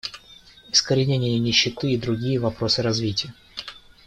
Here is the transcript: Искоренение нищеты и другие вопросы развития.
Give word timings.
Искоренение 0.71 1.37
нищеты 1.37 1.91
и 1.91 1.95
другие 1.97 2.39
вопросы 2.39 2.81
развития. 2.81 3.35